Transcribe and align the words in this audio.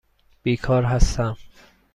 بیکار 0.43 0.83
هستم. 0.83 1.37